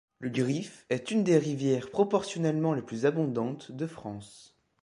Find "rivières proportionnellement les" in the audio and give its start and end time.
1.37-2.81